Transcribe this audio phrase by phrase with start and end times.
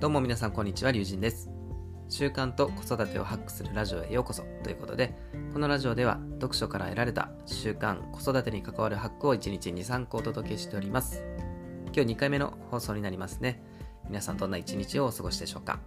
[0.00, 1.50] どうも皆さんこんにちは、りゅうじんです。
[2.08, 5.14] 習慣と子育てをハックするラジオへようこそということで、
[5.52, 11.22] このラジオでは読書から得られた習慣、子育てに関わるハックを1日2、3個お届けしております。
[11.94, 13.62] 今日2回目の放送になりますね。
[14.08, 15.80] 皆さんどんな一日をお過ごしでしょうか。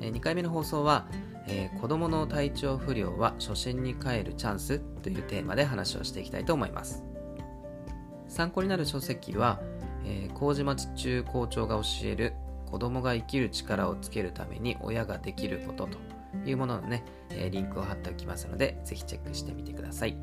[0.00, 1.08] え2回目の放送は、
[1.48, 7.02] えー、子供の体調不良は初心に帰るチャンスというテーマで話をしていきたいと思います。
[8.28, 9.60] 参考になる書籍は、
[10.04, 12.34] えー、麹町中校長が教える
[12.74, 15.98] 子供が生きる力をつけるために親ができることと
[16.44, 20.16] いうもののね、え、リンクを貼っておきますので、ぜひチェックしてみてください。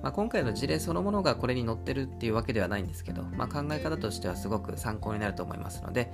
[0.00, 6.12] まあ、今回の事例そのものがこれに載ってるっていうわけではないんですけど、まあ、考え方としてはすごく参考になると思いますので、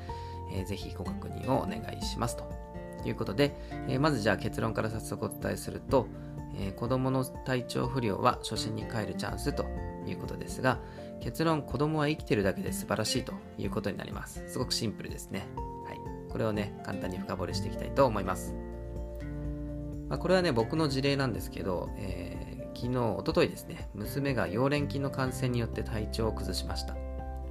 [0.55, 2.45] えー、ぜひご確認をお願いしますと
[3.05, 3.55] いうことで、
[3.87, 6.07] えー、まずじゃあ結論から早速お伝えすると、
[6.57, 9.65] えー、子供の体調不良は初心に帰るチャンスと
[10.07, 10.79] いうことですが、
[11.21, 14.43] 結論、子供は生きてるだけで素晴らしいということになります。
[14.49, 15.47] すごくシンプルですね。
[15.87, 15.99] はい。
[16.31, 18.55] これをね、簡単に深掘りしていきたいと思います。
[20.09, 26.97] まあ、これはね、僕の事例なんですけど、えー、昨日、おとといですね、娘が溶連菌の感染によって体調を崩しました。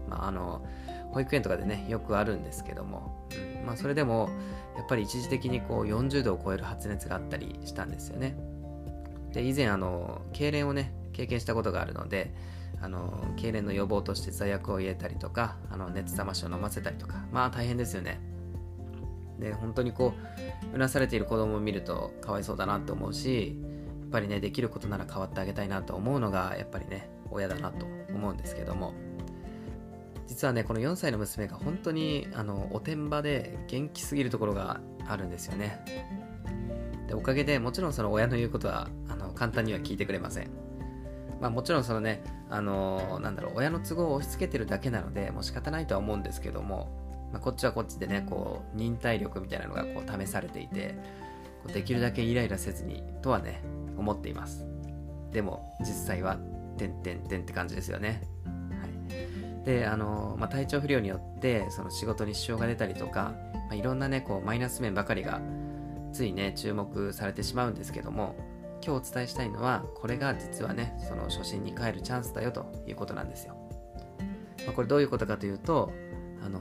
[0.10, 0.66] まあ、あの、
[1.12, 3.28] 保育園とかでね、よくあるんですけども、
[3.60, 4.30] うん、まあ、それでも、
[4.76, 8.36] やっぱり一時的にこう40度を超える発熱があったりしたんですよね。
[9.34, 12.34] で、以前、あの、痙攣をね、経験したことがあるので、
[12.82, 18.20] あの痙攣の予防として座薬を入れたりとかあの熱冷ましを飲ませたりとかまあ大変ですよね。
[19.40, 20.14] で本当にこ
[20.72, 23.58] ううなされている子供を見るとかわいそうだなって思うし
[24.02, 28.94] やっぱりねできることなら変わってあげたいなと思うのがやっぱりね親だなと思うんですけども。
[30.28, 35.84] 実はねこの4歳の娘が本当にあのおてんばで元気すぎるところがあるんですよね。
[37.10, 40.70] でおかげでもちろんその親の言うことはあの簡単には聞いてくれません
[41.42, 46.90] まあもちろんそのね、あのー、なんだろう、親の都合を押し付けてるだけなので、もう仕方ないとは思うんですけども、
[47.32, 50.96] まあ、こっちはこっちでね、こう、忍耐力みたいなのがこう試されていて、
[51.64, 53.62] こうできるだけイライラせずにとはね、
[53.98, 54.66] 思っています。
[55.32, 56.38] でも、実際は、
[56.78, 58.22] てんてんてんって感じですよね。
[58.46, 58.88] は
[59.64, 59.66] い。
[59.66, 65.40] で、あの、まあ、体調不良によって、その仕事に支障が出たりとか、まあ、いろんなね、こう、マイナス面ばかりが、
[66.12, 68.36] ついね、注目されてしまうんですけども、
[68.86, 73.56] 今日お伝えしたいのはこれが実はねその初心に帰るチャンスだよということなんですよ、
[74.66, 75.92] まあ、これどういうことかというと
[76.44, 76.60] あの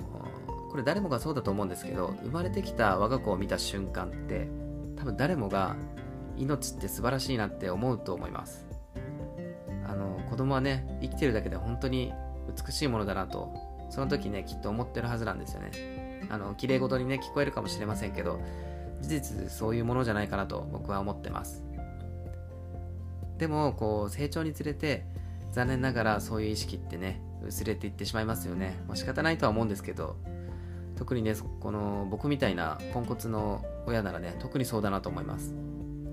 [0.70, 4.48] これ誰もがそうだと思うんですけど生まれてきた我が子を見た瞬間って
[4.96, 5.76] 多分誰もが
[6.36, 8.66] 命って素晴らしいなって思うと思います。
[9.86, 12.12] あの子供はね生きてるだけで本当に
[12.54, 13.54] 美しいものだなと
[13.90, 16.26] その時ねきっと思ってるはずなんですよね。
[16.30, 18.40] あの綺麗事にね聞こえるかもしれませんけど
[19.00, 21.62] 事実そういうものじゃないかなと僕は思ってます。
[23.38, 25.04] でもこう成長につれて
[25.52, 30.16] 残念ながらそういう意識ってね薄れていってしまいますよね、まあ、仕方ないとは思うんですけど
[30.96, 35.54] 特にねこの僕みたいなポンコツの親ならね特にそうだなと思います。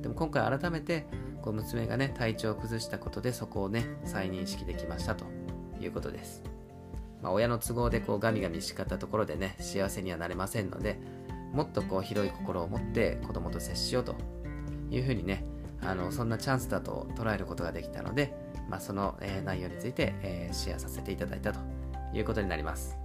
[0.01, 1.07] でも今回改めて
[1.41, 5.25] こう娘がね体調を崩したことでそこをね再認識できましたと
[5.81, 6.44] いうことです、
[7.24, 11.00] まあ、親の都合でこうガミガミ叱ったところでね幸せにはなれませんので
[11.55, 14.16] もっとこう広い心を持って子供と接しようと
[14.91, 15.45] いうふうにね
[15.81, 18.35] あのそんなチャンスだと捉えることができたので、
[18.69, 21.59] まあ、その、えー、内容について、えー、シェアさせていただいたと
[22.13, 22.97] いうことになります。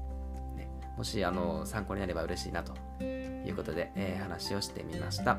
[0.56, 5.39] ね、もしあの参考になれば嬉しいなということで、えー、話をしてみました。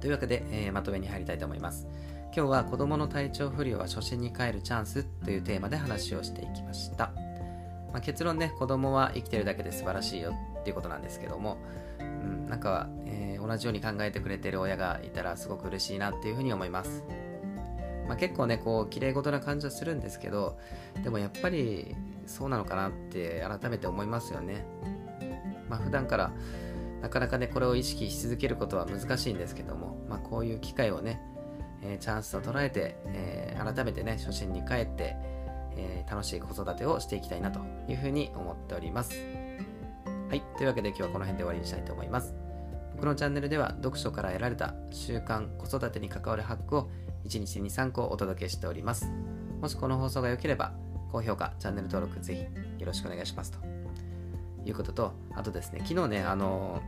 [0.00, 1.86] というわけで、え、まとめに入りたいと思います。
[2.34, 7.12] 今日は子供の体調不良は初心に帰るチャンスというテーマで話をしていきました。
[7.92, 11.58] まあ、結論ね、子供は生きてるだけで素晴らしいよっていうことなんですけども、
[12.00, 17.04] うん、なんか、えー、同じように考えてくれてる親がいたらすごく嬉しいなっていうふうに思います。
[18.08, 20.58] まあ、結構ね、こう、綺麗事な感じはするんですけど、
[21.02, 21.94] でもやっぱり
[22.26, 24.64] そうなのかなって改めて思いますよね。
[25.68, 26.32] まあ、普段から
[27.02, 31.20] なかなかね、これを意識し続けることは難しいんですけども、まあ、こういう機会をね、
[31.82, 35.16] えー、チャンスと捉えて、えー、改めてね、初心に帰って、
[35.76, 39.12] えー、楽しい子育てをしていきたいなというふうに思っております。
[40.28, 40.42] はい。
[40.56, 42.34] というわけで今日はこの辺で終わりにしたいと思います。
[42.94, 46.90] 僕のチャンネルでは読書から得られた習慣、子育てに関わるハックを
[47.24, 49.10] 1日に3個お届けしております。
[49.60, 50.72] もしこの放送が良ければ、
[51.10, 53.58] 高評価、チャンネル登録ぜひよろしくお願いしますと
[54.64, 56.80] いうことと、あとですね、昨日ね、あの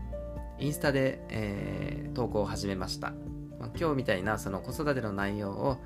[0.59, 3.13] インスタで、えー、投稿を始めました。
[3.59, 5.79] ま、今日みたいなその子育ての内容を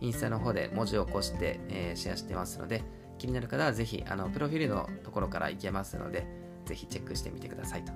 [0.00, 2.82] インスタの方で文字を起こして、えー、シェアしてますので、
[3.18, 6.26] 気になる方はぜひ、あの、プロフィールのところから行けますので、
[6.66, 7.92] ぜひチェックしてみてくださいと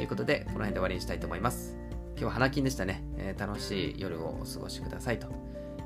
[0.00, 1.76] いうことで、この辺で終わりにしたいと思います。
[2.12, 3.02] 今日は花金でしたね。
[3.16, 5.28] えー、楽しい夜をお過ごしくださいと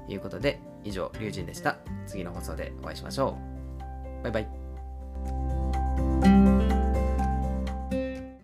[0.08, 1.78] いうことで、以上、龍神でした。
[2.06, 3.38] 次の放送でお会いしましょ
[4.20, 4.22] う。
[4.24, 4.67] バイバイ。